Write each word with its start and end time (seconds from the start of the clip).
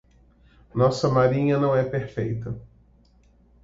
A 0.73 0.77
nossa 0.79 1.07
marinha 1.09 1.59
não 1.59 1.75
é 1.75 1.83
perfeita. 1.83 2.59